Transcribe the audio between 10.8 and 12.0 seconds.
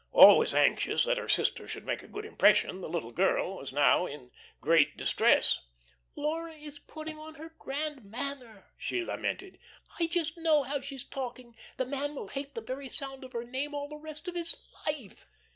she's talking. The